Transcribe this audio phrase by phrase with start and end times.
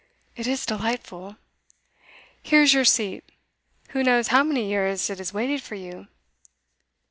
[0.35, 1.35] 'It is delightful!'
[2.41, 3.23] 'Here's your seat,
[3.89, 6.07] who knows how many years it has waited for you?